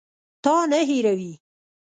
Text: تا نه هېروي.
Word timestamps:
تا 0.43 0.55
نه 0.71 0.79
هېروي. 0.89 1.31